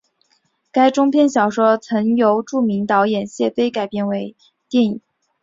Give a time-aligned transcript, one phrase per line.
[0.71, 4.35] 该中篇小说曾由著名导演谢飞改编为
[4.67, 5.01] 电影。